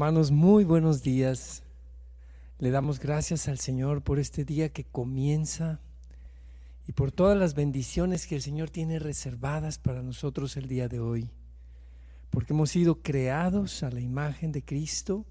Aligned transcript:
Hermanos, 0.00 0.30
muy 0.30 0.64
buenos 0.64 1.02
días. 1.02 1.62
Le 2.58 2.70
damos 2.70 2.98
gracias 3.00 3.48
al 3.48 3.58
Señor 3.58 4.00
por 4.00 4.18
este 4.18 4.46
día 4.46 4.70
que 4.70 4.82
comienza 4.82 5.78
y 6.88 6.92
por 6.92 7.12
todas 7.12 7.36
las 7.36 7.52
bendiciones 7.52 8.26
que 8.26 8.36
el 8.36 8.40
Señor 8.40 8.70
tiene 8.70 8.98
reservadas 8.98 9.78
para 9.78 10.02
nosotros 10.02 10.56
el 10.56 10.68
día 10.68 10.88
de 10.88 11.00
hoy. 11.00 11.28
Porque 12.30 12.54
hemos 12.54 12.70
sido 12.70 13.02
creados 13.02 13.82
a 13.82 13.90
la 13.90 14.00
imagen 14.00 14.52
de 14.52 14.64
Cristo 14.64 15.26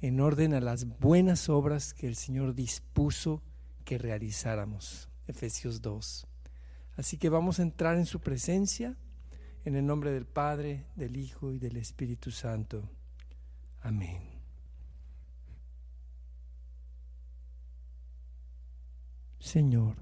en 0.00 0.18
orden 0.18 0.52
a 0.52 0.60
las 0.60 0.98
buenas 0.98 1.48
obras 1.48 1.94
que 1.94 2.08
el 2.08 2.16
Señor 2.16 2.56
dispuso 2.56 3.40
que 3.84 3.98
realizáramos. 3.98 5.08
Efesios 5.28 5.80
2. 5.80 6.26
Así 6.96 7.18
que 7.18 7.28
vamos 7.28 7.60
a 7.60 7.62
entrar 7.62 7.96
en 7.96 8.06
su 8.06 8.18
presencia 8.18 8.96
en 9.64 9.76
el 9.76 9.86
nombre 9.86 10.10
del 10.10 10.26
Padre, 10.26 10.86
del 10.96 11.16
Hijo 11.16 11.52
y 11.52 11.60
del 11.60 11.76
Espíritu 11.76 12.32
Santo. 12.32 12.97
Amén. 13.80 14.22
Señor, 19.38 19.96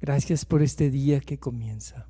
gracias 0.00 0.44
por 0.44 0.62
este 0.62 0.90
día 0.90 1.20
que 1.20 1.38
comienza. 1.38 2.08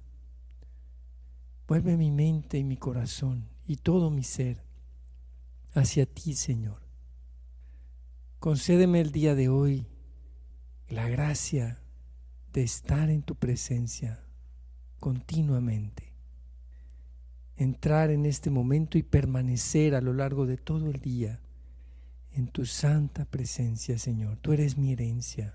Vuelve 1.67 1.97
mi 1.97 2.11
mente 2.11 2.59
y 2.59 2.65
mi 2.65 2.77
corazón 2.77 3.49
y 3.67 3.77
todo 3.77 4.11
mi 4.11 4.23
ser 4.23 4.65
hacia 5.75 6.07
ti, 6.07 6.35
Señor. 6.35 6.83
Concédeme 8.39 9.01
el 9.01 9.13
día 9.13 9.35
de 9.35 9.49
hoy 9.49 9.87
la 10.89 11.09
gracia 11.09 11.83
de 12.53 12.63
estar 12.63 13.11
en 13.11 13.23
tu 13.23 13.37
presencia 13.37 14.25
continuamente 14.99 16.10
entrar 17.61 18.11
en 18.11 18.25
este 18.25 18.49
momento 18.49 18.97
y 18.97 19.03
permanecer 19.03 19.95
a 19.95 20.01
lo 20.01 20.15
largo 20.15 20.47
de 20.47 20.57
todo 20.57 20.89
el 20.89 20.99
día 21.01 21.41
en 22.33 22.49
tu 22.49 22.65
santa 22.65 23.27
presencia, 23.27 23.99
Señor. 23.99 24.39
Tú 24.39 24.55
eres 24.55 24.79
mi 24.79 24.93
herencia. 24.93 25.55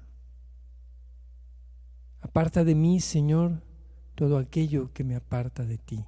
Aparta 2.21 2.63
de 2.63 2.75
mí, 2.75 2.99
Señor, 2.99 3.63
todo 4.13 4.37
aquello 4.37 4.93
que 4.93 5.03
me 5.03 5.15
aparta 5.15 5.65
de 5.65 5.79
ti. 5.79 6.05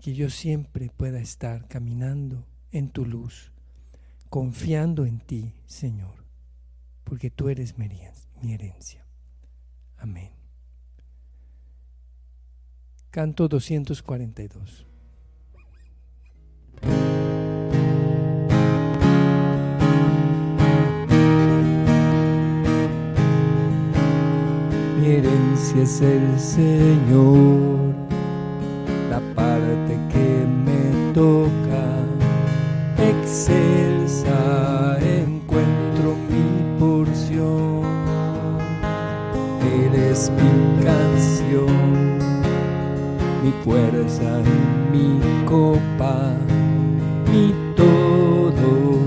Que 0.00 0.14
yo 0.14 0.30
siempre 0.30 0.88
pueda 0.88 1.20
estar 1.20 1.68
caminando 1.68 2.46
en 2.72 2.88
tu 2.88 3.04
luz, 3.04 3.52
confiando 4.30 5.04
en 5.04 5.20
ti, 5.20 5.52
Señor, 5.66 6.24
porque 7.04 7.30
tú 7.30 7.50
eres 7.50 7.74
mi 7.76 8.54
herencia. 8.54 9.04
Amén. 9.98 10.35
Canto 13.16 13.48
242. 13.48 14.84
Mi 25.00 25.06
herencia 25.06 25.82
es 25.82 26.02
el 26.02 26.38
Señor, 26.38 27.94
la 29.08 29.20
parte 29.34 29.98
que 30.12 30.46
me 30.46 31.14
toca, 31.14 32.04
fuerza 43.66 44.42
y 44.44 44.96
mi 44.96 45.20
copa, 45.44 46.32
mi 47.32 47.52
todo, 47.74 49.00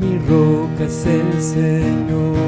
mi 0.00 0.16
roca 0.26 0.84
es 0.84 1.04
el 1.04 1.42
Señor. 1.42 2.47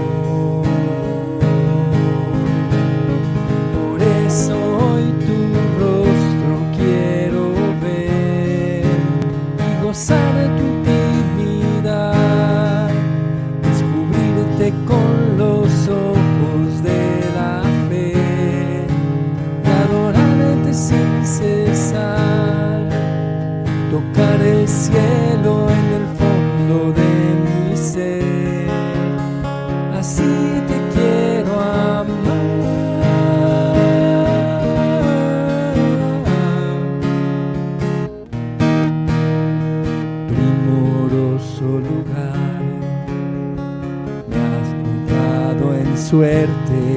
Suerte 46.11 46.90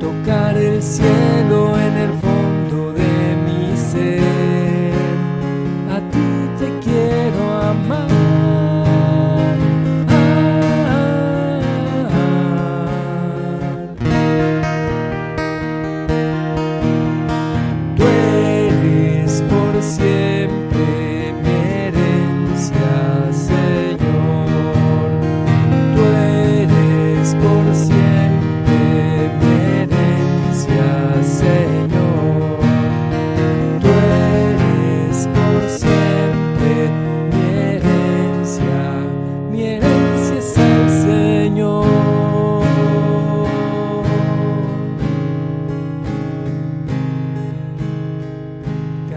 tocar 0.00 0.56
el 0.56 0.82
cielo 0.82 1.33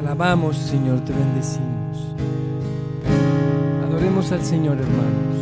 alabamos, 0.08 0.56
Señor, 0.56 1.02
te 1.02 1.12
bendecimos. 1.12 2.16
Adoremos 3.86 4.32
al 4.32 4.42
Señor, 4.42 4.78
hermanos. 4.78 5.38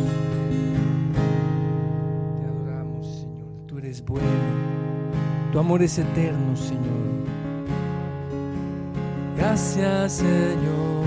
Te 2.40 2.46
adoramos, 2.46 3.06
Señor. 3.06 3.46
Tú 3.68 3.78
eres 3.78 4.04
bueno. 4.04 4.26
Tu 5.52 5.58
amor 5.60 5.82
es 5.84 5.96
eterno, 5.98 6.56
Señor. 6.56 6.82
Gracias, 9.36 10.12
Señor. 10.14 11.04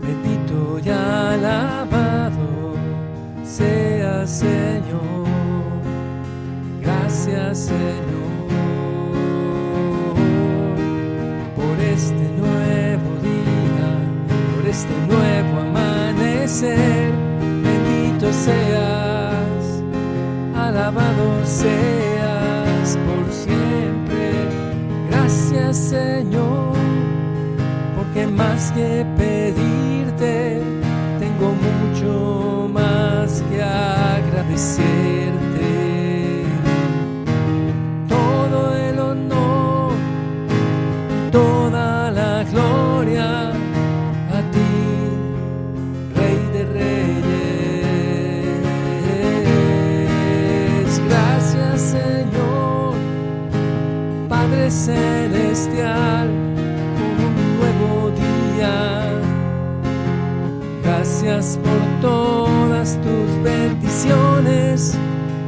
Bendito 0.00 0.78
y 0.82 0.88
alabado 0.88 2.72
sea, 3.44 4.26
Señor. 4.26 5.26
Gracias, 6.80 7.58
Señor. 7.58 8.05
Este 14.76 14.94
nuevo 15.08 15.60
amanecer. 15.60 17.10
Bendito 17.64 18.30
seas, 18.30 19.82
alabado 20.54 21.28
seas 21.44 22.98
por 23.06 23.24
siempre. 23.32 24.32
Gracias 25.08 25.76
Señor, 25.78 26.74
porque 27.96 28.26
más 28.26 28.70
que 28.72 29.06
pedirte, 29.16 30.60
tengo 31.20 31.54
mucho 31.68 32.68
más 32.70 33.42
que 33.48 33.62
agradecer. 33.62 35.35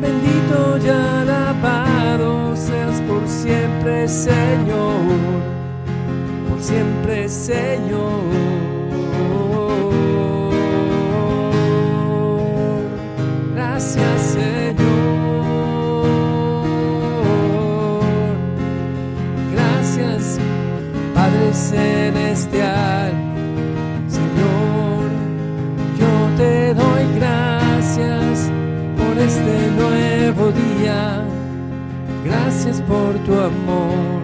Bendito 0.01 0.79
y 0.85 0.89
alabado 0.89 2.57
seas 2.57 3.01
por 3.03 3.27
siempre, 3.29 4.09
Señor, 4.09 5.03
por 6.49 6.61
siempre, 6.61 7.29
Señor. 7.29 8.58
Gracias 32.25 32.81
por 32.83 33.15
tu 33.25 33.33
amor, 33.33 34.21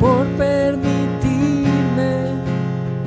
por 0.00 0.26
permitirme 0.38 2.28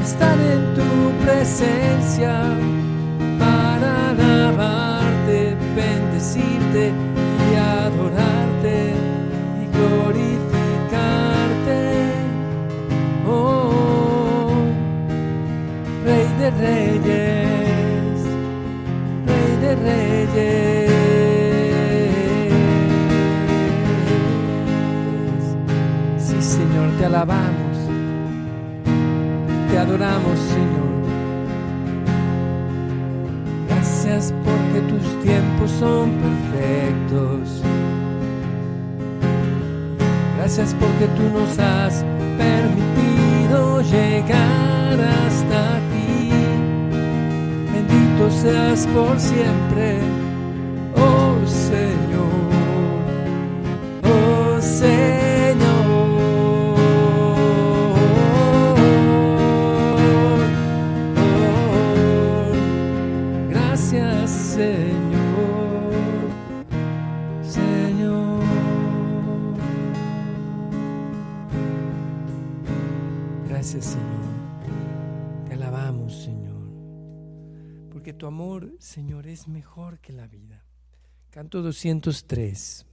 estar 0.01 0.37
en 0.39 0.73
tu 0.75 1.25
presencia 1.25 2.33
para 3.39 4.09
alabarte, 4.09 5.55
bendecirte 5.75 6.91
y 7.51 7.55
adorarte 7.55 8.93
y 9.61 9.77
glorificarte 9.77 10.47
reyes, 16.51 17.01
rey 19.25 19.57
de 19.61 19.75
reyes. 19.75 20.86
Te 26.97 27.05
alabamos, 27.05 27.77
te 29.69 29.77
adoramos, 29.77 30.39
Señor. 30.39 30.87
Gracias 33.67 34.33
porque 34.43 34.79
tus 34.87 35.23
tiempos 35.23 35.71
son 35.79 36.11
perfectos. 36.25 37.61
Gracias 40.37 40.75
porque 40.79 41.07
tú 41.17 41.23
nos 41.37 41.59
has 41.59 42.03
permitido 42.37 43.81
llegar 43.81 44.99
hasta 44.99 45.77
aquí 45.77 45.87
seas 48.29 48.87
por 48.87 49.19
siempre, 49.19 49.99
es 79.37 79.47
mejor 79.47 79.99
que 79.99 80.13
la 80.13 80.25
vida. 80.25 80.63
Canto 81.29 81.61
203. 81.61 82.87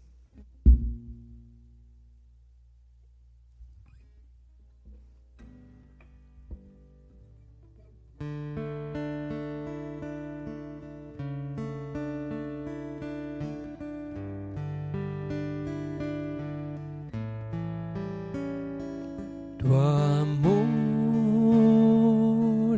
Tu 19.57 19.75
amor 19.75 20.69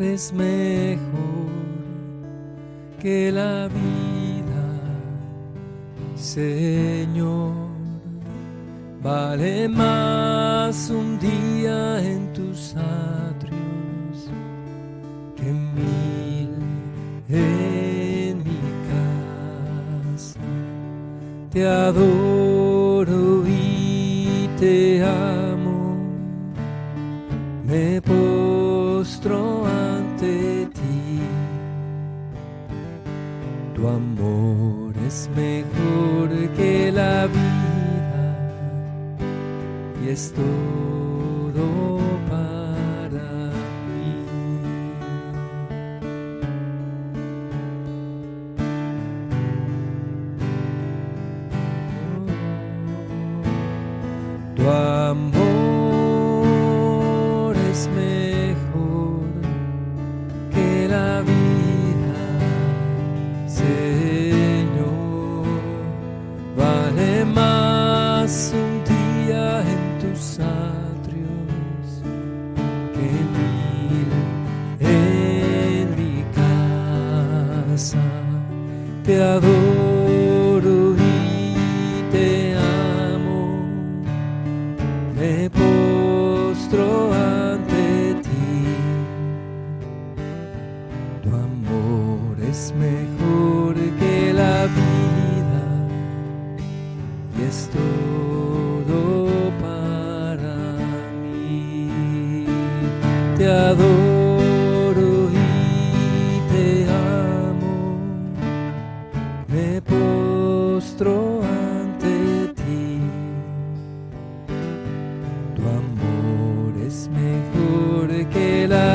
es 0.03 0.33
mejor 0.33 1.46
que 3.07 3.31
la 3.31 3.69
vida, 3.69 4.67
Señor, 6.17 7.53
vale 9.01 9.69
más 9.69 10.91
un 10.91 11.17
día 11.21 12.03
en 12.03 12.33
tus 12.33 12.75
atrios 12.75 14.33
que 15.37 15.53
mil 15.77 16.51
en 17.29 18.39
mi 18.39 18.61
casa. 18.91 20.41
Te 21.53 21.65
adoro 21.65 23.45
y 23.47 24.49
te 24.59 25.05
amo, 25.05 25.46
y 40.17 40.96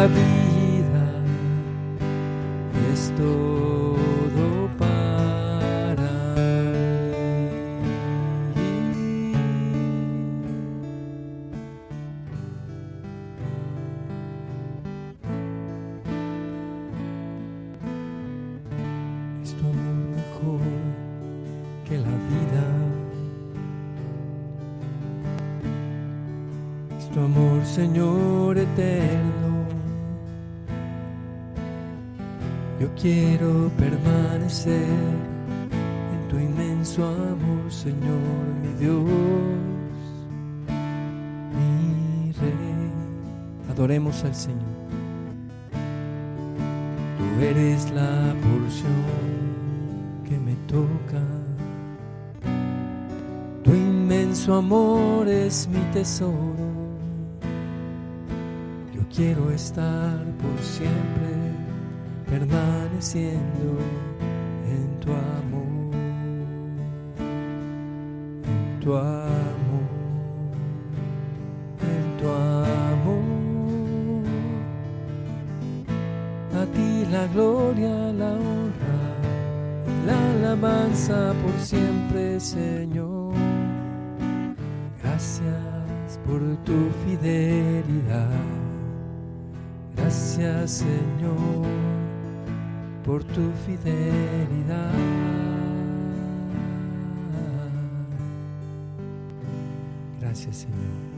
que 0.08 0.41
amor 55.52 55.60
es 55.60 55.68
mi 55.68 55.82
tesoro. 55.92 56.56
Yo 58.94 59.02
quiero 59.14 59.52
estar 59.52 60.18
por 60.42 60.58
siempre 60.62 61.32
permaneciendo 62.30 63.80
en 64.66 65.00
tu 65.00 65.12
amor, 65.12 65.96
en 68.46 68.80
tu 68.80 68.96
amor, 68.96 69.90
en 71.82 72.18
tu 72.18 72.28
amor. 72.28 73.32
A 76.62 76.66
ti 76.74 77.06
la 77.12 77.28
gloria, 77.28 78.14
la 78.14 78.32
honra 78.34 79.02
la 80.06 80.32
alabanza 80.32 81.34
por 81.44 81.60
siempre, 81.60 82.40
Señor. 82.40 83.11
Por 86.32 86.56
tu 86.64 86.90
fidelidad. 87.04 88.32
Gracias, 89.98 90.72
Señor, 90.72 91.66
por 93.04 93.22
tu 93.26 93.52
fidelidad. 93.66 94.94
Gracias, 100.22 100.56
Señor. 100.56 101.12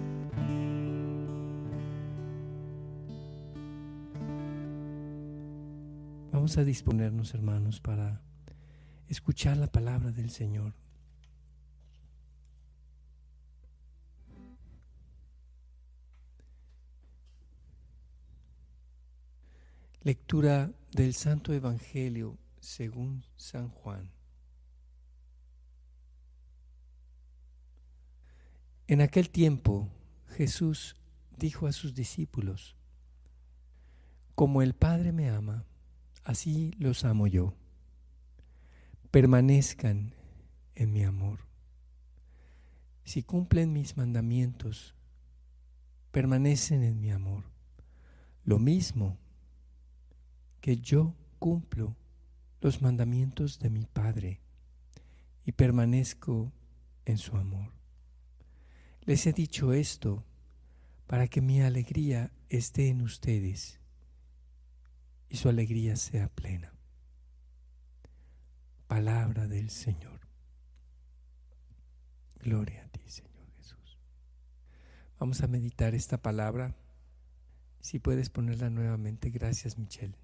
Vamos 6.31 6.57
a 6.57 6.63
disponernos, 6.63 7.35
hermanos, 7.35 7.79
para 7.79 8.19
escuchar 9.07 9.57
la 9.57 9.67
palabra 9.67 10.11
del 10.11 10.31
Señor. 10.31 10.73
Lectura 20.05 20.69
del 20.91 21.13
Santo 21.13 21.53
Evangelio 21.53 22.37
según 22.59 23.23
San 23.37 23.69
Juan. 23.69 24.11
En 28.87 28.99
aquel 28.99 29.29
tiempo 29.29 29.89
Jesús 30.27 30.97
dijo 31.37 31.67
a 31.67 31.71
sus 31.71 31.95
discípulos, 31.95 32.75
Como 34.35 34.61
el 34.61 34.73
Padre 34.73 35.13
me 35.13 35.29
ama, 35.29 35.63
así 36.25 36.73
los 36.79 37.05
amo 37.05 37.27
yo. 37.27 37.53
Permanezcan 39.09 40.13
en 40.75 40.91
mi 40.91 41.05
amor. 41.05 41.47
Si 43.05 43.23
cumplen 43.23 43.71
mis 43.71 43.95
mandamientos, 43.95 44.95
permanecen 46.11 46.83
en 46.83 46.99
mi 46.99 47.09
amor. 47.09 47.45
Lo 48.43 48.59
mismo 48.59 49.22
que 50.63 50.77
yo 50.77 51.13
cumplo 51.39 51.97
los 52.61 52.81
mandamientos 52.81 53.59
de 53.59 53.69
mi 53.69 53.85
Padre 53.85 54.39
y 55.43 55.51
permanezco 55.51 56.53
en 57.03 57.17
su 57.17 57.35
amor. 57.35 57.73
Les 59.01 59.27
he 59.27 59.33
dicho 59.33 59.73
esto 59.73 60.23
para 61.05 61.27
que 61.27 61.41
mi 61.41 61.61
alegría 61.61 62.31
esté 62.47 62.87
en 62.87 63.01
ustedes 63.01 63.81
y 65.27 65.35
su 65.35 65.49
alegría 65.49 65.97
sea 65.97 66.29
plena. 66.29 66.73
Palabra 68.87 69.49
del 69.49 69.69
Señor. 69.69 70.21
Gloria 72.39 72.85
a 72.85 72.87
ti, 72.87 73.01
Señor 73.07 73.51
Jesús. 73.57 73.99
Vamos 75.19 75.43
a 75.43 75.47
meditar 75.47 75.93
esta 75.93 76.21
palabra. 76.21 76.73
Si 77.81 77.99
puedes 77.99 78.29
ponerla 78.29 78.69
nuevamente. 78.69 79.29
Gracias, 79.29 79.77
Michelle. 79.77 80.22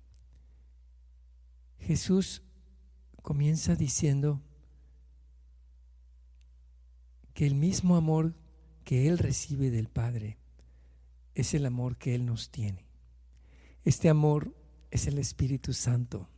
Jesús 1.80 2.44
comienza 3.22 3.76
diciendo 3.76 4.42
que 7.34 7.46
el 7.46 7.56
mismo 7.56 7.96
amor 7.96 8.36
que 8.84 9.08
Él 9.08 9.18
recibe 9.18 9.72
del 9.72 9.88
Padre 9.88 10.38
es 11.36 11.54
el 11.54 11.66
amor 11.66 11.98
que 11.98 12.16
Él 12.16 12.26
nos 12.26 12.50
tiene. 12.50 12.86
Este 13.84 14.10
amor 14.10 14.56
es 14.92 15.08
el 15.08 15.18
Espíritu 15.18 15.74
Santo. 15.74 16.30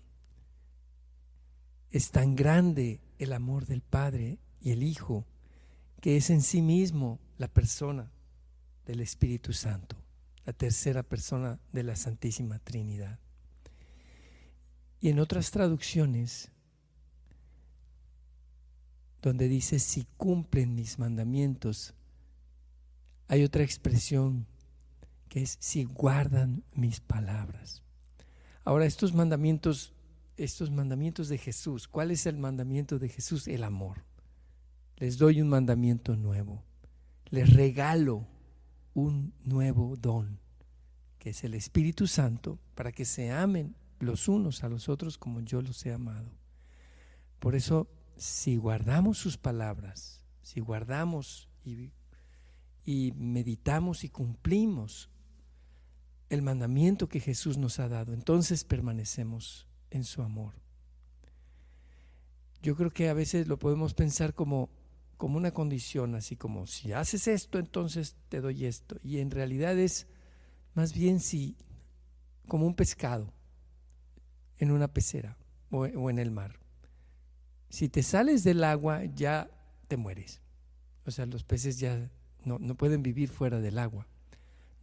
Es 1.90 2.12
tan 2.12 2.36
grande 2.36 3.02
el 3.18 3.34
amor 3.34 3.66
del 3.66 3.82
Padre 3.82 4.40
y 4.60 4.72
el 4.72 4.84
Hijo 4.84 5.26
que 6.02 6.18
es 6.18 6.30
en 6.30 6.42
sí 6.42 6.62
mismo 6.62 7.20
la 7.38 7.48
persona 7.48 8.12
del 8.86 9.00
Espíritu 9.00 9.54
Santo, 9.54 9.96
la 10.46 10.54
tercera 10.54 11.04
persona 11.04 11.60
de 11.72 11.84
la 11.84 11.96
Santísima 11.96 12.60
Trinidad. 12.60 13.20
Y 15.02 15.10
en 15.10 15.20
otras 15.20 15.50
traducciones, 15.50 16.52
donde 19.22 19.48
dice, 19.48 19.80
si 19.80 20.06
cumplen 20.16 20.76
mis 20.76 21.00
mandamientos, 21.00 21.96
hay 23.28 23.44
otra 23.44 23.64
expresión 23.64 24.46
que 25.28 25.42
es, 25.42 25.58
si 25.60 25.86
guardan 25.86 26.64
mis 26.74 27.00
palabras. 27.00 27.82
Ahora, 28.64 28.86
estos 28.86 29.14
mandamientos, 29.14 29.92
estos 30.38 30.70
mandamientos 30.70 31.30
de 31.30 31.40
Jesús, 31.40 31.88
¿cuál 31.88 32.12
es 32.12 32.28
el 32.28 32.38
mandamiento 32.38 33.00
de 33.00 33.10
Jesús? 33.10 33.48
El 33.48 33.64
amor. 33.64 34.04
Les 34.98 35.18
doy 35.18 35.42
un 35.42 35.50
mandamiento 35.50 36.16
nuevo. 36.16 36.64
Les 37.30 37.54
regalo 37.54 38.28
un 38.94 39.34
nuevo 39.44 39.96
don, 39.98 40.38
que 41.18 41.32
es 41.32 41.44
el 41.44 41.56
Espíritu 41.56 42.06
Santo, 42.06 42.60
para 42.76 42.92
que 42.92 43.06
se 43.06 43.32
amen 43.32 43.76
los 44.02 44.28
unos 44.28 44.64
a 44.64 44.70
los 44.70 44.90
otros 44.90 45.18
como 45.18 45.42
yo 45.42 45.62
los 45.62 45.86
he 45.86 45.94
amado. 45.94 46.32
Por 47.40 47.56
eso, 47.56 47.88
si 48.18 48.58
guardamos 48.58 49.18
sus 49.18 49.38
palabras, 49.38 50.24
si 50.42 50.60
guardamos 50.60 51.50
y, 51.64 51.92
y, 52.86 53.14
meditamos 53.14 54.04
y 54.04 54.10
cumplimos 54.10 55.10
el 56.30 56.42
mandamiento 56.42 57.10
que 57.10 57.20
Jesús 57.20 57.58
nos 57.58 57.80
ha 57.80 57.90
dado, 57.90 58.14
entonces 58.14 58.64
permanecemos 58.64 59.68
en 59.90 60.04
su 60.04 60.22
amor. 60.22 60.54
yo 62.62 62.76
creo 62.76 62.92
que 62.92 63.10
a 63.10 63.14
veces 63.14 63.48
lo 63.48 63.58
podemos 63.58 63.96
pensar 63.96 64.36
como, 64.36 64.70
como 65.18 65.38
una 65.38 65.52
condición, 65.52 66.14
así 66.14 66.36
como 66.36 66.68
si 66.68 66.94
haces 66.94 67.28
esto, 67.28 67.58
entonces 67.58 68.16
te 68.30 68.40
doy 68.40 68.66
esto. 68.66 69.00
Y 69.04 69.18
en 69.18 69.32
realidad 69.32 69.78
es 69.80 70.06
más 70.76 70.94
bien 70.94 71.20
si, 71.20 71.58
como 72.48 72.68
un 72.68 72.76
pescado 72.76 73.34
en 74.62 74.72
una 74.72 74.88
pecera 74.88 75.38
o, 75.70 75.80
o 75.80 76.10
en 76.10 76.20
el 76.20 76.32
mar. 76.32 76.60
Si 77.70 77.90
te 77.90 78.04
sales 78.04 78.44
del 78.44 78.64
agua, 78.64 79.04
ya 79.06 79.50
te 79.88 79.98
mueres. 79.98 80.42
O 81.06 81.12
sea, 81.12 81.26
los 81.26 81.44
peces 81.44 81.80
ya 81.80 82.10
no, 82.46 82.60
no 82.60 82.76
pueden 82.76 83.04
vivir 83.04 83.30
fuera 83.30 83.60
del 83.60 83.78
agua. 83.78 84.08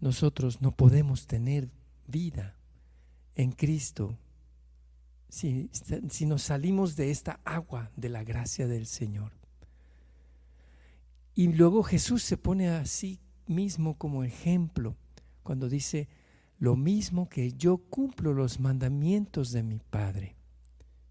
Nosotros 0.00 0.60
no 0.60 0.72
podemos 0.72 1.26
tener 1.26 1.70
vida 2.06 2.56
en 3.34 3.52
Cristo 3.52 4.18
si, 5.28 5.70
si, 6.08 6.26
nos 6.26 6.42
salimos 6.42 6.96
de 6.96 7.10
esta 7.10 7.40
agua 7.44 7.90
de 7.96 8.08
la 8.08 8.24
gracia 8.24 8.66
del 8.66 8.86
Señor. 8.86 9.32
Y 11.34 11.52
luego 11.52 11.82
Jesús 11.82 12.22
se 12.22 12.36
pone 12.36 12.68
a 12.68 12.84
sí 12.86 13.20
mismo 13.46 13.96
como 13.96 14.24
ejemplo 14.24 14.96
cuando 15.42 15.68
dice, 15.68 16.08
lo 16.58 16.76
mismo 16.76 17.28
que 17.28 17.52
yo 17.52 17.78
cumplo 17.78 18.32
los 18.34 18.58
mandamientos 18.58 19.52
de 19.52 19.62
mi 19.62 19.78
Padre 19.78 20.36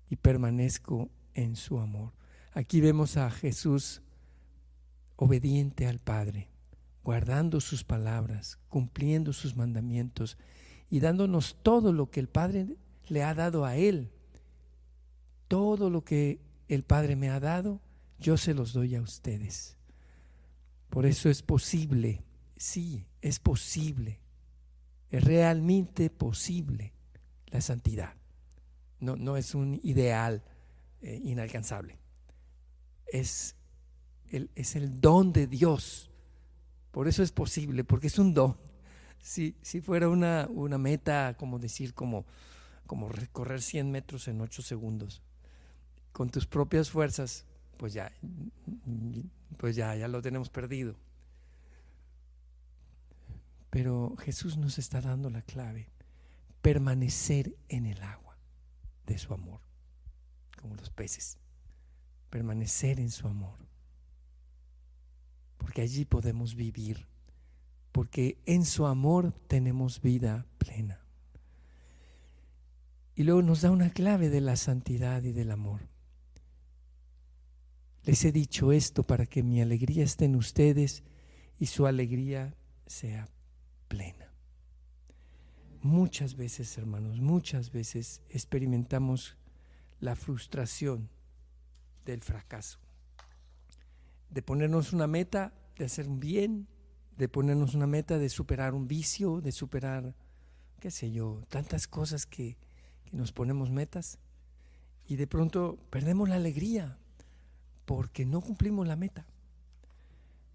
y 0.10 0.18
permanezco 0.18 1.10
en 1.34 1.56
su 1.56 1.80
amor. 1.80 2.14
Aquí 2.52 2.82
vemos 2.82 3.18
a 3.18 3.30
Jesús 3.30 4.02
obediente 5.16 5.88
al 5.88 6.00
Padre, 6.00 6.50
guardando 7.04 7.62
sus 7.62 7.84
palabras, 7.84 8.60
cumpliendo 8.68 9.32
sus 9.32 9.56
mandamientos 9.56 10.38
y 10.90 11.00
dándonos 11.00 11.58
todo 11.64 11.94
lo 11.94 12.10
que 12.10 12.20
el 12.20 12.28
Padre 12.28 12.68
le 13.08 13.24
ha 13.24 13.34
dado 13.34 13.66
a 13.66 13.76
Él. 13.76 14.12
Todo 15.48 15.90
lo 15.90 16.04
que 16.04 16.42
el 16.68 16.84
Padre 16.84 17.16
me 17.16 17.30
ha 17.30 17.40
dado, 17.40 17.82
yo 18.20 18.38
se 18.38 18.54
los 18.54 18.74
doy 18.74 18.96
a 18.96 19.02
ustedes. 19.02 19.78
Por 20.90 21.06
eso 21.06 21.30
es 21.30 21.42
posible, 21.42 22.24
sí, 22.58 23.06
es 23.22 23.40
posible, 23.40 24.20
es 25.12 25.24
realmente 25.24 26.10
posible 26.10 26.94
la 27.48 27.62
santidad. 27.62 28.14
No, 29.00 29.16
no 29.16 29.38
es 29.38 29.56
un 29.56 29.80
ideal 29.84 30.44
eh, 31.02 31.20
inalcanzable. 31.24 31.98
Es 33.06 33.56
el, 34.30 34.50
es 34.56 34.76
el 34.76 35.00
don 35.00 35.32
de 35.32 35.48
Dios. 35.48 36.10
Por 36.92 37.08
eso 37.08 37.24
es 37.24 37.32
posible, 37.32 37.84
porque 37.84 38.08
es 38.08 38.20
un 38.20 38.34
don. 38.34 38.58
Si, 39.20 39.56
si 39.62 39.82
fuera 39.82 40.10
una, 40.10 40.48
una 40.50 40.78
meta, 40.78 41.36
como 41.38 41.60
decir, 41.60 41.94
como, 41.94 42.26
como 42.86 43.10
recorrer 43.10 43.62
100 43.62 43.92
metros 43.92 44.28
en 44.28 44.42
8 44.42 44.62
segundos, 44.62 45.22
con 46.12 46.30
tus 46.30 46.48
propias 46.48 46.90
fuerzas, 46.90 47.46
pues 47.78 47.94
ya, 47.94 48.12
pues 49.58 49.76
ya, 49.76 49.96
ya 49.96 50.08
lo 50.08 50.22
tenemos 50.22 50.50
perdido. 50.50 50.96
Pero 53.70 54.16
Jesús 54.20 54.58
nos 54.58 54.78
está 54.78 55.02
dando 55.02 55.30
la 55.30 55.42
clave, 55.42 55.92
permanecer 56.62 57.56
en 57.70 57.86
el 57.86 58.02
agua 58.02 58.38
de 59.06 59.18
su 59.18 59.34
amor, 59.34 59.62
como 60.62 60.76
los 60.76 60.90
peces, 60.90 61.38
permanecer 62.30 63.00
en 63.00 63.12
su 63.12 63.28
amor, 63.28 63.58
porque 65.58 65.82
allí 65.82 66.06
podemos 66.06 66.56
vivir, 66.56 67.08
porque 67.92 68.38
en 68.46 68.66
su 68.66 68.86
amor 68.86 69.34
tenemos 69.48 70.02
vida 70.02 70.46
plena. 70.58 71.02
Y 73.16 73.24
luego 73.24 73.42
nos 73.42 73.62
da 73.62 73.72
una 73.72 73.90
clave 73.90 74.30
de 74.30 74.42
la 74.42 74.56
santidad 74.56 75.24
y 75.24 75.32
del 75.32 75.52
amor. 75.52 75.88
Les 78.04 78.24
he 78.24 78.32
dicho 78.32 78.72
esto 78.72 79.04
para 79.04 79.26
que 79.26 79.42
mi 79.42 79.62
alegría 79.62 80.04
esté 80.04 80.26
en 80.26 80.36
ustedes 80.36 81.04
y 81.60 81.66
su 81.66 81.88
alegría 81.88 82.56
sea 82.86 83.28
plena. 83.88 84.32
Muchas 85.82 86.36
veces, 86.36 86.78
hermanos, 86.78 87.20
muchas 87.20 87.72
veces 87.72 88.22
experimentamos 88.30 89.38
la 90.00 90.16
frustración 90.16 91.10
del 92.06 92.22
fracaso, 92.22 92.80
de 94.30 94.42
ponernos 94.42 94.94
una 94.94 95.08
meta 95.08 95.54
de 95.78 95.86
hacer 95.86 96.08
un 96.08 96.20
bien, 96.20 96.68
de 97.18 97.30
ponernos 97.30 97.76
una 97.76 97.88
meta 97.88 98.18
de 98.18 98.30
superar 98.30 98.74
un 98.74 98.88
vicio, 98.88 99.42
de 99.42 99.52
superar, 99.52 100.16
qué 100.80 100.92
sé 100.92 101.12
yo, 101.12 101.44
tantas 101.50 101.88
cosas 101.88 102.26
que 102.26 102.58
que 103.10 103.18
nos 103.18 103.32
ponemos 103.32 103.70
metas 103.70 104.20
y 105.08 105.16
de 105.16 105.28
pronto 105.28 105.78
perdemos 105.90 106.28
la 106.28 106.36
alegría 106.36 106.98
porque 107.86 108.26
no 108.26 108.42
cumplimos 108.42 108.86
la 108.86 108.98
meta. 108.98 109.26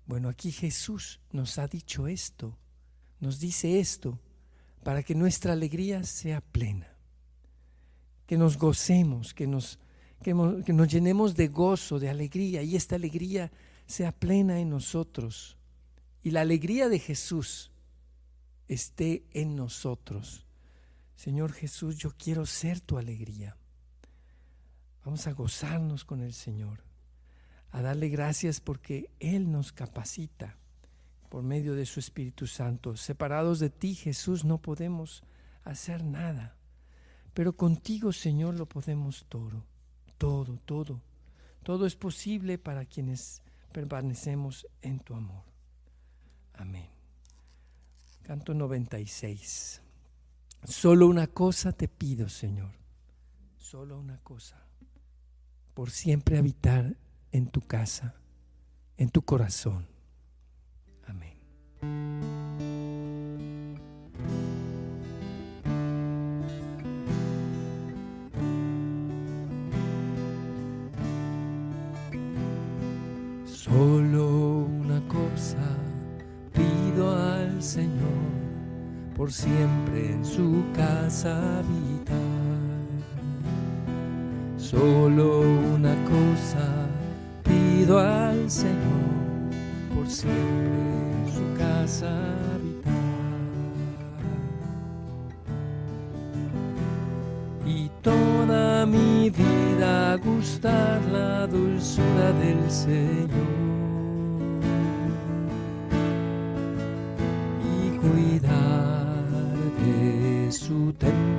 Bueno, 0.06 0.28
aquí 0.28 0.52
Jesús 0.52 1.20
nos 1.30 1.58
ha 1.58 1.66
dicho 1.66 2.06
esto, 2.06 2.58
nos 3.22 3.38
dice 3.38 3.78
esto, 3.78 4.18
para 4.82 5.04
que 5.04 5.14
nuestra 5.14 5.52
alegría 5.52 6.02
sea 6.02 6.40
plena, 6.40 6.92
que 8.26 8.36
nos 8.36 8.58
gocemos, 8.58 9.32
que 9.32 9.46
nos, 9.46 9.78
que, 10.22 10.34
nos 10.34 10.88
llenemos 10.88 11.36
de 11.36 11.46
gozo, 11.46 12.00
de 12.00 12.10
alegría, 12.10 12.64
y 12.64 12.74
esta 12.74 12.96
alegría 12.96 13.52
sea 13.86 14.10
plena 14.10 14.58
en 14.58 14.70
nosotros. 14.70 15.56
Y 16.24 16.32
la 16.32 16.40
alegría 16.40 16.88
de 16.88 16.98
Jesús 16.98 17.70
esté 18.66 19.24
en 19.30 19.54
nosotros. 19.54 20.44
Señor 21.14 21.52
Jesús, 21.52 21.96
yo 21.98 22.10
quiero 22.18 22.44
ser 22.44 22.80
tu 22.80 22.98
alegría. 22.98 23.56
Vamos 25.04 25.28
a 25.28 25.32
gozarnos 25.32 26.04
con 26.04 26.22
el 26.22 26.32
Señor, 26.32 26.82
a 27.70 27.82
darle 27.82 28.08
gracias 28.08 28.60
porque 28.60 29.10
Él 29.20 29.52
nos 29.52 29.70
capacita 29.70 30.58
por 31.32 31.42
medio 31.42 31.74
de 31.74 31.86
su 31.86 31.98
Espíritu 31.98 32.46
Santo. 32.46 32.94
Separados 32.94 33.58
de 33.58 33.70
ti, 33.70 33.94
Jesús, 33.94 34.44
no 34.44 34.58
podemos 34.58 35.24
hacer 35.64 36.04
nada, 36.04 36.58
pero 37.32 37.56
contigo, 37.56 38.12
Señor, 38.12 38.54
lo 38.54 38.66
podemos 38.68 39.24
todo, 39.30 39.64
todo, 40.18 40.58
todo. 40.66 41.00
Todo 41.62 41.86
es 41.86 41.96
posible 41.96 42.58
para 42.58 42.84
quienes 42.84 43.40
permanecemos 43.72 44.66
en 44.82 45.00
tu 45.00 45.14
amor. 45.14 45.42
Amén. 46.52 46.90
Canto 48.24 48.52
96. 48.52 49.80
Solo 50.64 51.06
una 51.06 51.28
cosa 51.28 51.72
te 51.72 51.88
pido, 51.88 52.28
Señor, 52.28 52.72
solo 53.56 53.98
una 53.98 54.18
cosa, 54.18 54.66
por 55.72 55.90
siempre 55.90 56.36
habitar 56.36 56.94
en 57.30 57.48
tu 57.48 57.62
casa, 57.62 58.16
en 58.98 59.08
tu 59.08 59.22
corazón. 59.22 59.91
Solo 73.44 74.66
una 74.66 75.00
cosa 75.08 75.56
pido 76.52 77.16
al 77.16 77.62
Señor 77.62 78.22
por 79.16 79.32
siempre 79.32 80.12
en 80.12 80.24
su 80.24 80.64
casa 80.74 81.58
habitar. 81.58 82.16
Solo 84.56 85.42
una 85.42 85.94
cosa 86.04 86.88
pido 87.44 87.98
al 88.00 88.50
Señor, 88.50 89.50
por 89.94 90.08
siempre 90.08 91.01
su 91.34 91.44
casa 91.58 92.10
habitar. 92.54 92.92
Y 97.66 97.90
toda 98.02 98.86
mi 98.86 99.30
vida 99.30 100.16
gustar 100.16 101.00
la 101.12 101.46
dulzura 101.46 102.32
del 102.42 102.70
Señor. 102.70 103.72
y 107.74 107.96
cuidar 107.98 108.82
su 110.52 110.92
templo. 110.92 111.31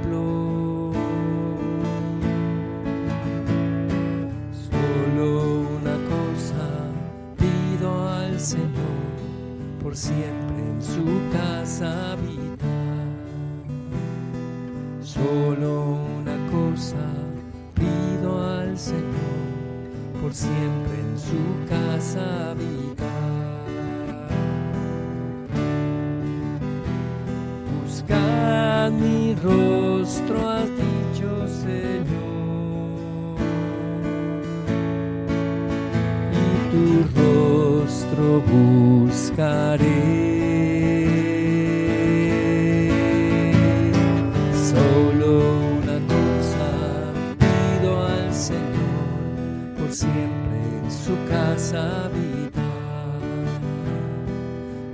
Siempre 49.94 50.58
en 50.82 50.92
su 50.92 51.16
casa 51.30 52.06
habitar. 52.06 52.64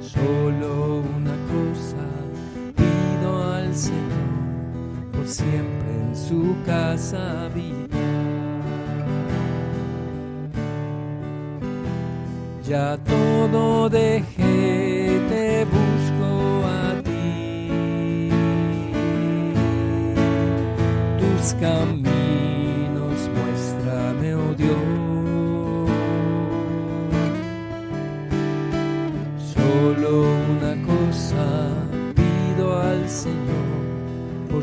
Solo 0.01 1.03
una 1.17 1.35
cosa 1.47 2.03
pido 2.75 3.53
al 3.53 3.73
Señor, 3.73 5.11
por 5.13 5.27
siempre 5.27 5.89
en 6.07 6.15
su 6.15 6.55
casa 6.65 7.45
habitar. 7.45 7.99
Ya 12.67 12.97
todo 12.97 13.89
dejé, 13.89 15.21
te 15.29 15.65
busco 15.65 16.67
a 16.67 17.01
ti. 17.03 18.29
Tus 21.19 21.53
caminos 21.53 21.98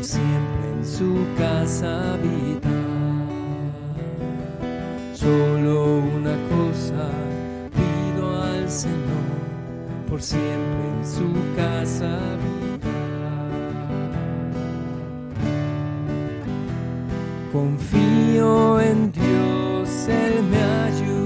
siempre 0.07 0.71
en 0.71 0.85
su 0.85 1.27
casa 1.37 2.13
habitar. 2.13 2.71
Solo 5.13 5.97
una 5.97 6.35
cosa 6.53 7.09
pido 7.75 8.41
al 8.41 8.69
Señor, 8.69 9.27
por 10.09 10.21
siempre 10.21 10.83
en 10.95 11.05
su 11.05 11.29
casa 11.57 12.07
habitar. 12.33 12.87
Confío 17.51 18.79
en 18.79 19.11
Dios, 19.11 20.07
Él 20.07 20.35
me 20.51 20.63
ayudará, 20.87 21.16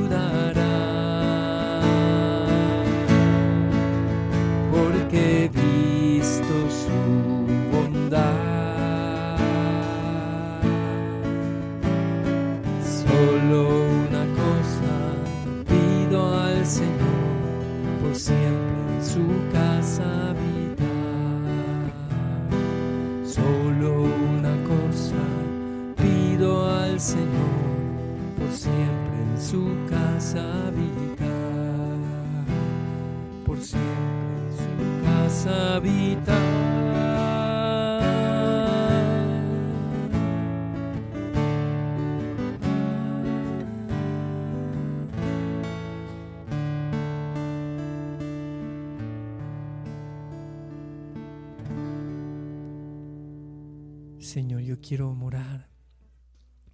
Señor, 54.21 54.61
yo 54.61 54.79
quiero 54.79 55.13
morar 55.15 55.67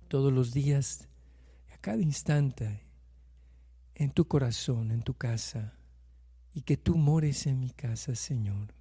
todos 0.10 0.32
los 0.34 0.54
días, 0.54 1.08
a 1.74 1.78
cada 1.78 2.02
instante, 2.02 2.84
en 3.96 4.12
tu 4.12 4.28
corazón, 4.28 4.92
en 4.92 5.02
tu 5.02 5.14
casa, 5.14 5.74
y 6.54 6.62
que 6.62 6.78
tú 6.78 6.98
mores 6.98 7.48
en 7.48 7.60
mi 7.60 7.70
casa, 7.70 8.16
Señor. 8.16 8.74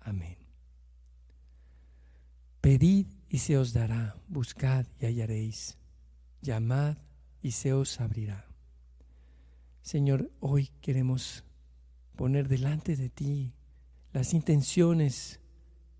Amén. 0.00 0.36
Pedid 2.60 3.06
y 3.28 3.38
se 3.38 3.56
os 3.56 3.72
dará, 3.72 4.16
buscad 4.28 4.86
y 5.00 5.06
hallaréis, 5.06 5.78
llamad 6.42 6.98
y 7.42 7.52
se 7.52 7.72
os 7.72 8.00
abrirá. 8.00 8.46
Señor, 9.82 10.30
hoy 10.40 10.70
queremos 10.80 11.44
poner 12.14 12.48
delante 12.48 12.94
de 12.94 13.08
ti 13.08 13.54
las 14.12 14.34
intenciones 14.34 15.40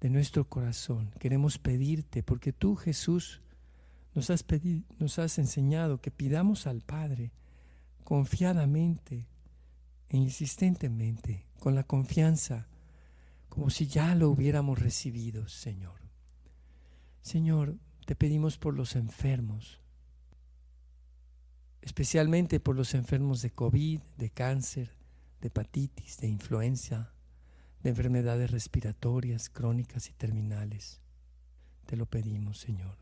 de 0.00 0.10
nuestro 0.10 0.48
corazón. 0.48 1.10
Queremos 1.18 1.58
pedirte, 1.58 2.22
porque 2.22 2.52
tú, 2.52 2.76
Jesús, 2.76 3.40
nos 4.14 4.30
has, 4.30 4.42
pedido, 4.42 4.82
nos 4.98 5.18
has 5.18 5.38
enseñado 5.38 6.00
que 6.00 6.10
pidamos 6.10 6.66
al 6.66 6.82
Padre 6.82 7.32
confiadamente 8.04 9.26
e 10.08 10.16
insistentemente, 10.16 11.46
con 11.58 11.74
la 11.74 11.82
confianza, 11.82 12.68
como 13.48 13.70
si 13.70 13.86
ya 13.86 14.14
lo 14.14 14.30
hubiéramos 14.30 14.78
recibido, 14.78 15.48
Señor. 15.48 16.00
Señor, 17.20 17.76
te 18.06 18.14
pedimos 18.14 18.56
por 18.56 18.74
los 18.74 18.96
enfermos, 18.96 19.80
especialmente 21.82 22.60
por 22.60 22.76
los 22.76 22.94
enfermos 22.94 23.42
de 23.42 23.50
COVID, 23.50 24.00
de 24.16 24.30
cáncer, 24.30 24.96
de 25.40 25.48
hepatitis, 25.48 26.18
de 26.18 26.28
influenza, 26.28 27.12
de 27.82 27.90
enfermedades 27.90 28.50
respiratorias 28.50 29.48
crónicas 29.48 30.08
y 30.08 30.12
terminales. 30.12 31.00
Te 31.86 31.96
lo 31.96 32.06
pedimos, 32.06 32.58
Señor. 32.58 32.96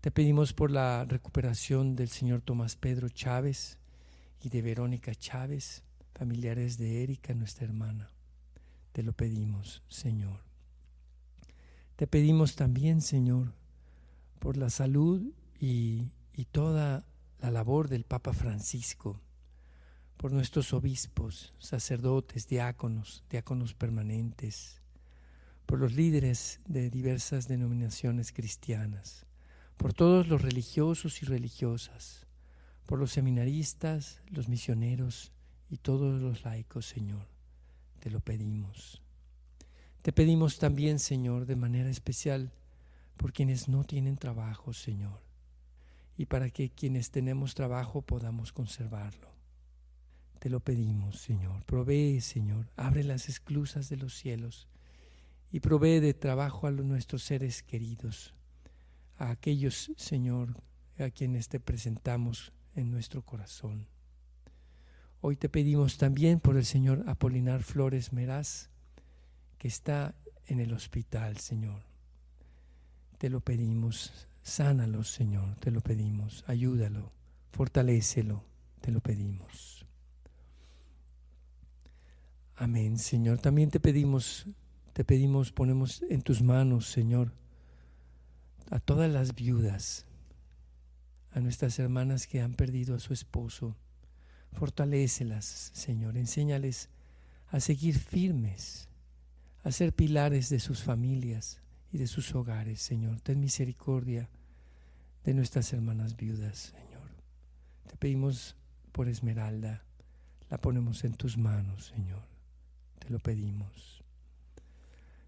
Te 0.00 0.10
pedimos 0.10 0.52
por 0.52 0.70
la 0.70 1.04
recuperación 1.04 1.96
del 1.96 2.08
señor 2.08 2.40
Tomás 2.40 2.76
Pedro 2.76 3.08
Chávez 3.08 3.78
y 4.40 4.50
de 4.50 4.62
Verónica 4.62 5.14
Chávez, 5.14 5.82
familiares 6.14 6.78
de 6.78 7.02
Erika, 7.02 7.34
nuestra 7.34 7.64
hermana. 7.64 8.10
Te 8.92 9.02
lo 9.02 9.12
pedimos, 9.12 9.82
Señor. 9.88 10.40
Te 11.96 12.06
pedimos 12.06 12.54
también, 12.54 13.00
Señor, 13.00 13.54
por 14.38 14.56
la 14.56 14.70
salud 14.70 15.32
y, 15.58 16.12
y 16.34 16.44
toda 16.44 17.06
la 17.40 17.50
labor 17.50 17.88
del 17.88 18.04
Papa 18.04 18.32
Francisco 18.32 19.20
por 20.16 20.32
nuestros 20.32 20.72
obispos, 20.72 21.52
sacerdotes, 21.58 22.48
diáconos, 22.48 23.22
diáconos 23.28 23.74
permanentes, 23.74 24.80
por 25.66 25.78
los 25.78 25.92
líderes 25.92 26.60
de 26.66 26.90
diversas 26.90 27.48
denominaciones 27.48 28.32
cristianas, 28.32 29.26
por 29.76 29.92
todos 29.92 30.28
los 30.28 30.42
religiosos 30.42 31.22
y 31.22 31.26
religiosas, 31.26 32.26
por 32.86 32.98
los 32.98 33.12
seminaristas, 33.12 34.22
los 34.28 34.48
misioneros 34.48 35.32
y 35.68 35.78
todos 35.78 36.22
los 36.22 36.44
laicos, 36.44 36.86
Señor. 36.86 37.26
Te 37.98 38.10
lo 38.10 38.20
pedimos. 38.20 39.02
Te 40.02 40.12
pedimos 40.12 40.58
también, 40.58 40.98
Señor, 40.98 41.46
de 41.46 41.56
manera 41.56 41.90
especial, 41.90 42.52
por 43.16 43.32
quienes 43.32 43.68
no 43.68 43.82
tienen 43.84 44.16
trabajo, 44.16 44.72
Señor, 44.72 45.20
y 46.16 46.26
para 46.26 46.50
que 46.50 46.70
quienes 46.70 47.10
tenemos 47.10 47.54
trabajo 47.54 48.02
podamos 48.02 48.52
conservarlo. 48.52 49.35
Te 50.46 50.50
lo 50.50 50.60
pedimos, 50.60 51.18
Señor. 51.18 51.64
Provee, 51.64 52.20
Señor. 52.20 52.68
Abre 52.76 53.02
las 53.02 53.28
esclusas 53.28 53.88
de 53.88 53.96
los 53.96 54.14
cielos 54.14 54.68
y 55.50 55.58
provee 55.58 55.98
de 55.98 56.14
trabajo 56.14 56.68
a 56.68 56.70
nuestros 56.70 57.24
seres 57.24 57.64
queridos, 57.64 58.32
a 59.18 59.30
aquellos, 59.30 59.90
Señor, 59.96 60.62
a 61.00 61.10
quienes 61.10 61.48
te 61.48 61.58
presentamos 61.58 62.52
en 62.76 62.92
nuestro 62.92 63.22
corazón. 63.22 63.88
Hoy 65.20 65.34
te 65.34 65.48
pedimos 65.48 65.98
también 65.98 66.38
por 66.38 66.56
el 66.56 66.64
Señor 66.64 67.02
Apolinar 67.08 67.64
Flores 67.64 68.12
Meraz, 68.12 68.70
que 69.58 69.66
está 69.66 70.14
en 70.46 70.60
el 70.60 70.72
hospital, 70.74 71.38
Señor. 71.38 71.82
Te 73.18 73.30
lo 73.30 73.40
pedimos, 73.40 74.28
sánalo, 74.44 75.02
Señor, 75.02 75.56
te 75.56 75.72
lo 75.72 75.80
pedimos, 75.80 76.44
ayúdalo, 76.46 77.10
fortalécelo, 77.50 78.44
te 78.80 78.92
lo 78.92 79.00
pedimos. 79.00 79.75
Amén, 82.56 82.98
Señor. 82.98 83.38
También 83.38 83.70
te 83.70 83.80
pedimos, 83.80 84.46
te 84.94 85.04
pedimos, 85.04 85.52
ponemos 85.52 86.02
en 86.08 86.22
tus 86.22 86.40
manos, 86.40 86.86
Señor, 86.86 87.32
a 88.70 88.80
todas 88.80 89.10
las 89.10 89.34
viudas, 89.34 90.06
a 91.32 91.40
nuestras 91.40 91.78
hermanas 91.78 92.26
que 92.26 92.40
han 92.40 92.54
perdido 92.54 92.94
a 92.94 92.98
su 92.98 93.12
esposo. 93.12 93.76
Fortalécelas, 94.52 95.70
Señor. 95.74 96.16
Enséñales 96.16 96.88
a 97.48 97.60
seguir 97.60 97.98
firmes, 97.98 98.88
a 99.62 99.70
ser 99.70 99.92
pilares 99.92 100.48
de 100.48 100.58
sus 100.58 100.82
familias 100.82 101.60
y 101.92 101.98
de 101.98 102.06
sus 102.06 102.34
hogares, 102.34 102.80
Señor. 102.80 103.20
Ten 103.20 103.38
misericordia 103.38 104.30
de 105.24 105.34
nuestras 105.34 105.74
hermanas 105.74 106.16
viudas, 106.16 106.72
Señor. 106.74 107.10
Te 107.86 107.98
pedimos 107.98 108.56
por 108.92 109.08
Esmeralda, 109.08 109.84
la 110.48 110.58
ponemos 110.58 111.04
en 111.04 111.12
tus 111.12 111.36
manos, 111.36 111.92
Señor. 111.94 112.35
Te 113.06 113.12
lo 113.12 113.20
pedimos. 113.20 114.02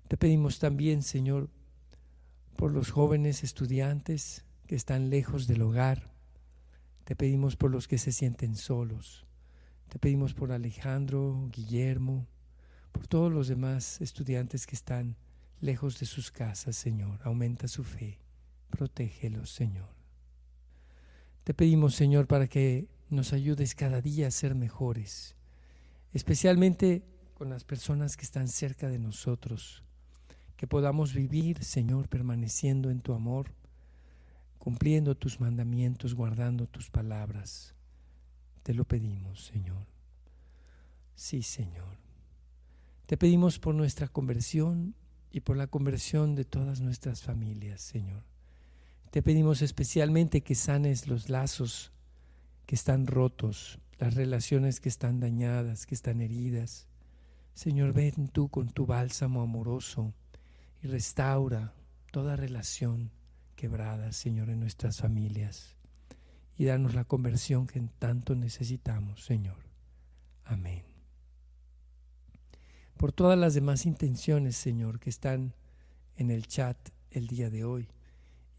Te 0.08 0.16
pedimos 0.16 0.58
también, 0.58 1.04
Señor, 1.04 1.48
por 2.56 2.72
los 2.72 2.90
jóvenes 2.90 3.44
estudiantes 3.44 4.44
que 4.66 4.74
están 4.74 5.10
lejos 5.10 5.46
del 5.46 5.62
hogar. 5.62 6.10
Te 7.04 7.14
pedimos 7.14 7.54
por 7.54 7.70
los 7.70 7.86
que 7.86 7.98
se 7.98 8.10
sienten 8.10 8.56
solos. 8.56 9.26
Te 9.88 10.00
pedimos 10.00 10.34
por 10.34 10.50
Alejandro, 10.50 11.48
Guillermo, 11.52 12.26
por 12.90 13.06
todos 13.06 13.32
los 13.32 13.46
demás 13.46 14.00
estudiantes 14.00 14.66
que 14.66 14.74
están 14.74 15.16
lejos 15.60 16.00
de 16.00 16.06
sus 16.06 16.32
casas, 16.32 16.74
Señor. 16.74 17.20
Aumenta 17.22 17.68
su 17.68 17.84
fe. 17.84 18.18
Protégelos, 18.70 19.50
Señor. 19.50 19.90
Te 21.44 21.54
pedimos, 21.54 21.94
Señor, 21.94 22.26
para 22.26 22.48
que 22.48 22.88
nos 23.08 23.32
ayudes 23.32 23.76
cada 23.76 24.00
día 24.00 24.26
a 24.26 24.32
ser 24.32 24.56
mejores, 24.56 25.36
especialmente 26.12 27.04
con 27.38 27.50
las 27.50 27.62
personas 27.62 28.16
que 28.16 28.24
están 28.24 28.48
cerca 28.48 28.88
de 28.88 28.98
nosotros, 28.98 29.84
que 30.56 30.66
podamos 30.66 31.14
vivir, 31.14 31.62
Señor, 31.62 32.08
permaneciendo 32.08 32.90
en 32.90 33.00
tu 33.00 33.14
amor, 33.14 33.54
cumpliendo 34.58 35.16
tus 35.16 35.40
mandamientos, 35.40 36.14
guardando 36.14 36.66
tus 36.66 36.90
palabras. 36.90 37.76
Te 38.64 38.74
lo 38.74 38.84
pedimos, 38.84 39.44
Señor. 39.44 39.86
Sí, 41.14 41.42
Señor. 41.42 41.96
Te 43.06 43.16
pedimos 43.16 43.60
por 43.60 43.76
nuestra 43.76 44.08
conversión 44.08 44.96
y 45.30 45.40
por 45.40 45.56
la 45.56 45.68
conversión 45.68 46.34
de 46.34 46.44
todas 46.44 46.80
nuestras 46.80 47.22
familias, 47.22 47.80
Señor. 47.80 48.24
Te 49.12 49.22
pedimos 49.22 49.62
especialmente 49.62 50.40
que 50.40 50.56
sanes 50.56 51.06
los 51.06 51.28
lazos 51.28 51.92
que 52.66 52.74
están 52.74 53.06
rotos, 53.06 53.78
las 53.98 54.14
relaciones 54.14 54.80
que 54.80 54.88
están 54.88 55.20
dañadas, 55.20 55.86
que 55.86 55.94
están 55.94 56.20
heridas. 56.20 56.87
Señor, 57.54 57.92
ven 57.92 58.28
tú 58.28 58.48
con 58.48 58.68
tu 58.68 58.86
bálsamo 58.86 59.42
amoroso 59.42 60.14
y 60.82 60.86
restaura 60.86 61.74
toda 62.12 62.36
relación 62.36 63.10
quebrada, 63.56 64.12
Señor, 64.12 64.50
en 64.50 64.60
nuestras 64.60 64.98
familias. 64.98 65.76
Y 66.56 66.64
danos 66.64 66.94
la 66.94 67.04
conversión 67.04 67.66
que 67.66 67.80
tanto 67.98 68.34
necesitamos, 68.34 69.24
Señor. 69.24 69.58
Amén. 70.44 70.84
Por 72.96 73.12
todas 73.12 73.38
las 73.38 73.54
demás 73.54 73.86
intenciones, 73.86 74.56
Señor, 74.56 74.98
que 74.98 75.10
están 75.10 75.54
en 76.16 76.30
el 76.30 76.46
chat 76.46 76.76
el 77.10 77.26
día 77.28 77.48
de 77.50 77.64
hoy 77.64 77.88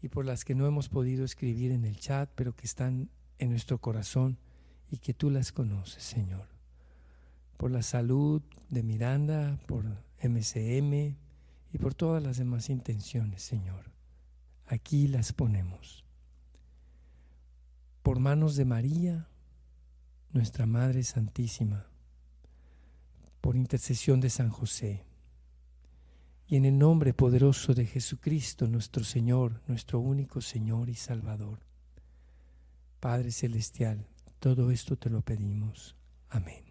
y 0.02 0.08
por 0.08 0.24
las 0.24 0.44
que 0.44 0.54
no 0.54 0.66
hemos 0.66 0.88
podido 0.88 1.24
escribir 1.24 1.72
en 1.72 1.84
el 1.84 1.98
chat, 1.98 2.30
pero 2.34 2.54
que 2.54 2.66
están 2.66 3.10
en 3.38 3.50
nuestro 3.50 3.78
corazón 3.78 4.38
y 4.90 4.98
que 4.98 5.14
tú 5.14 5.30
las 5.30 5.52
conoces, 5.52 6.02
Señor. 6.02 6.48
Por 7.60 7.70
la 7.70 7.82
salud 7.82 8.40
de 8.70 8.82
Miranda, 8.82 9.58
por 9.66 9.84
MCM 10.22 11.14
y 11.74 11.78
por 11.78 11.92
todas 11.92 12.22
las 12.22 12.38
demás 12.38 12.70
intenciones, 12.70 13.42
Señor. 13.42 13.90
Aquí 14.64 15.08
las 15.08 15.34
ponemos. 15.34 16.06
Por 18.02 18.18
manos 18.18 18.56
de 18.56 18.64
María, 18.64 19.28
nuestra 20.32 20.64
Madre 20.64 21.02
Santísima, 21.02 21.84
por 23.42 23.56
intercesión 23.56 24.20
de 24.20 24.30
San 24.30 24.48
José 24.48 25.04
y 26.46 26.56
en 26.56 26.64
el 26.64 26.78
nombre 26.78 27.12
poderoso 27.12 27.74
de 27.74 27.84
Jesucristo, 27.84 28.68
nuestro 28.68 29.04
Señor, 29.04 29.60
nuestro 29.66 30.00
único 30.00 30.40
Señor 30.40 30.88
y 30.88 30.94
Salvador. 30.94 31.58
Padre 33.00 33.30
Celestial, 33.30 34.06
todo 34.38 34.70
esto 34.70 34.96
te 34.96 35.10
lo 35.10 35.20
pedimos. 35.20 35.94
Amén. 36.30 36.69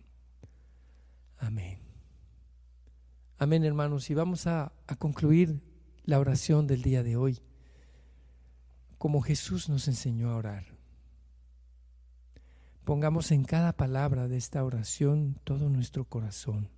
Amén. 1.39 1.79
Amén, 3.37 3.63
hermanos. 3.63 4.09
Y 4.09 4.13
vamos 4.13 4.45
a, 4.47 4.71
a 4.87 4.95
concluir 4.95 5.61
la 6.03 6.19
oración 6.19 6.67
del 6.67 6.81
día 6.81 7.03
de 7.03 7.15
hoy 7.15 7.41
como 8.97 9.21
Jesús 9.21 9.69
nos 9.69 9.87
enseñó 9.87 10.29
a 10.29 10.35
orar. 10.35 10.65
Pongamos 12.83 13.31
en 13.31 13.43
cada 13.43 13.71
palabra 13.73 14.27
de 14.27 14.35
esta 14.35 14.63
oración 14.63 15.39
todo 15.43 15.69
nuestro 15.69 16.05
corazón 16.05 16.69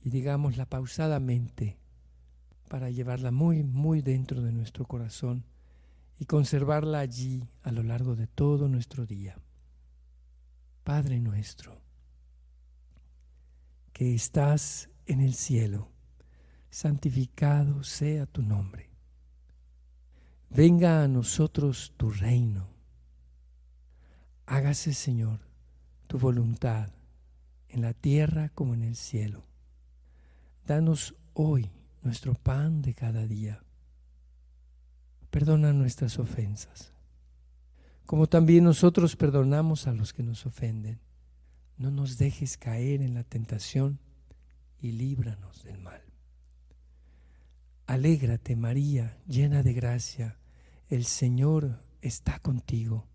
y 0.00 0.10
digámosla 0.10 0.64
pausadamente 0.66 1.78
para 2.68 2.88
llevarla 2.88 3.30
muy, 3.30 3.62
muy 3.62 4.00
dentro 4.00 4.40
de 4.40 4.52
nuestro 4.52 4.86
corazón 4.86 5.44
y 6.18 6.24
conservarla 6.24 7.00
allí 7.00 7.46
a 7.62 7.72
lo 7.72 7.82
largo 7.82 8.16
de 8.16 8.26
todo 8.26 8.68
nuestro 8.68 9.04
día. 9.04 9.38
Padre 10.82 11.20
nuestro, 11.20 11.81
estás 14.02 14.90
en 15.06 15.20
el 15.20 15.34
cielo, 15.34 15.90
santificado 16.70 17.84
sea 17.84 18.26
tu 18.26 18.42
nombre. 18.42 18.90
Venga 20.50 21.02
a 21.02 21.08
nosotros 21.08 21.94
tu 21.96 22.10
reino. 22.10 22.68
Hágase, 24.46 24.92
Señor, 24.92 25.40
tu 26.06 26.18
voluntad 26.18 26.90
en 27.68 27.80
la 27.80 27.94
tierra 27.94 28.50
como 28.50 28.74
en 28.74 28.82
el 28.82 28.96
cielo. 28.96 29.46
Danos 30.66 31.14
hoy 31.32 31.70
nuestro 32.02 32.34
pan 32.34 32.82
de 32.82 32.94
cada 32.94 33.26
día. 33.26 33.64
Perdona 35.30 35.72
nuestras 35.72 36.18
ofensas, 36.18 36.92
como 38.04 38.28
también 38.28 38.64
nosotros 38.64 39.16
perdonamos 39.16 39.86
a 39.86 39.92
los 39.92 40.12
que 40.12 40.22
nos 40.22 40.44
ofenden. 40.44 41.00
No 41.82 41.90
nos 41.90 42.16
dejes 42.16 42.58
caer 42.58 43.02
en 43.02 43.12
la 43.12 43.24
tentación 43.24 43.98
y 44.80 44.92
líbranos 44.92 45.64
del 45.64 45.80
mal. 45.80 46.00
Alégrate 47.88 48.54
María, 48.54 49.18
llena 49.26 49.64
de 49.64 49.72
gracia, 49.72 50.38
el 50.88 51.04
Señor 51.04 51.82
está 52.00 52.38
contigo. 52.38 53.08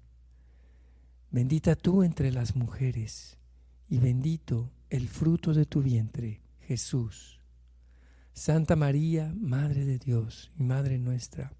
Bendita 1.32 1.78
tú 1.78 2.04
entre 2.04 2.30
las 2.34 2.58
mujeres, 2.58 3.38
y 3.88 4.00
bendito 4.00 4.70
el 4.90 5.08
fruto 5.08 5.54
de 5.54 5.66
tu 5.66 5.82
vientre, 5.82 6.42
Jesús. 6.60 7.40
Santa 8.34 8.76
María, 8.76 9.34
Madre 9.40 9.86
de 9.86 9.98
Dios 9.98 10.52
y 10.60 10.64
Madre 10.64 10.98
nuestra, 10.98 11.54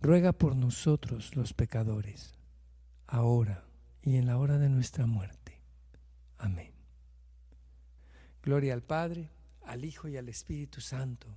ruega 0.00 0.32
por 0.32 0.56
nosotros 0.56 1.36
los 1.36 1.54
pecadores, 1.54 2.34
ahora 3.06 3.64
y 4.02 4.16
en 4.16 4.26
la 4.26 4.38
hora 4.38 4.58
de 4.58 4.68
nuestra 4.68 5.06
muerte. 5.06 5.39
Amén. 6.40 6.72
Gloria 8.42 8.72
al 8.72 8.82
Padre, 8.82 9.30
al 9.66 9.84
Hijo 9.84 10.08
y 10.08 10.16
al 10.16 10.28
Espíritu 10.28 10.80
Santo, 10.80 11.28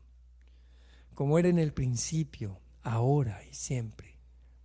como 1.14 1.38
era 1.38 1.50
en 1.50 1.60
el 1.60 1.74
principio, 1.74 2.60
ahora 2.82 3.44
y 3.46 3.54
siempre, 3.54 4.18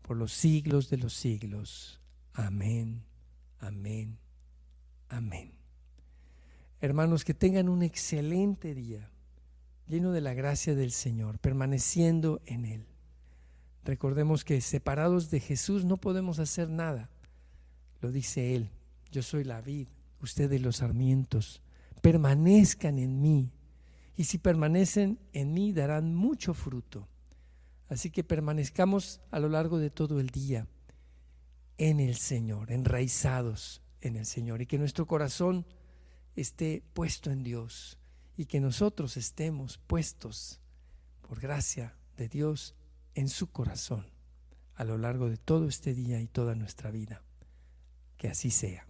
por 0.02 0.16
los 0.16 0.32
siglos 0.32 0.88
de 0.90 0.98
los 0.98 1.12
siglos. 1.12 2.00
Amén, 2.32 3.02
amén, 3.58 4.16
amén. 5.08 5.52
Hermanos, 6.80 7.24
que 7.24 7.34
tengan 7.34 7.68
un 7.68 7.82
excelente 7.82 8.74
día 8.74 9.10
lleno 9.88 10.12
de 10.12 10.20
la 10.20 10.34
gracia 10.34 10.76
del 10.76 10.92
Señor, 10.92 11.40
permaneciendo 11.40 12.40
en 12.46 12.64
Él. 12.64 12.86
Recordemos 13.84 14.44
que 14.44 14.60
separados 14.60 15.30
de 15.30 15.40
Jesús 15.40 15.84
no 15.84 15.96
podemos 15.96 16.38
hacer 16.38 16.68
nada. 16.68 17.10
Lo 18.00 18.12
dice 18.12 18.54
Él, 18.54 18.70
yo 19.10 19.22
soy 19.22 19.42
la 19.42 19.60
vid, 19.60 19.88
ustedes 20.20 20.60
los 20.60 20.76
sarmientos, 20.76 21.62
permanezcan 22.00 22.98
en 22.98 23.20
mí. 23.20 23.52
Y 24.16 24.24
si 24.24 24.38
permanecen 24.38 25.18
en 25.32 25.52
mí 25.54 25.72
darán 25.72 26.14
mucho 26.14 26.54
fruto. 26.54 27.08
Así 27.88 28.10
que 28.10 28.24
permanezcamos 28.24 29.20
a 29.30 29.38
lo 29.38 29.48
largo 29.48 29.78
de 29.78 29.90
todo 29.90 30.20
el 30.20 30.28
día 30.28 30.66
en 31.78 32.00
el 32.00 32.16
Señor, 32.16 32.72
enraizados 32.72 33.82
en 34.00 34.16
el 34.16 34.26
Señor 34.26 34.60
y 34.60 34.66
que 34.66 34.78
nuestro 34.78 35.06
corazón 35.06 35.64
esté 36.36 36.82
puesto 36.92 37.30
en 37.30 37.42
Dios 37.42 37.98
y 38.36 38.46
que 38.46 38.60
nosotros 38.60 39.16
estemos 39.16 39.78
puestos 39.78 40.60
por 41.22 41.40
gracia 41.40 41.96
de 42.16 42.28
Dios 42.28 42.74
en 43.14 43.28
su 43.28 43.50
corazón 43.50 44.06
a 44.74 44.84
lo 44.84 44.96
largo 44.96 45.28
de 45.28 45.36
todo 45.36 45.66
este 45.66 45.92
día 45.92 46.20
y 46.20 46.28
toda 46.28 46.54
nuestra 46.54 46.90
vida. 46.92 47.22
Que 48.16 48.28
así 48.28 48.50
sea. 48.50 48.86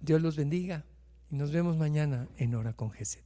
Dios 0.00 0.22
los 0.22 0.36
bendiga 0.36 0.84
y 1.30 1.36
nos 1.36 1.52
vemos 1.52 1.76
mañana 1.76 2.28
en 2.36 2.54
Hora 2.54 2.72
con 2.72 2.90
Geset. 2.90 3.24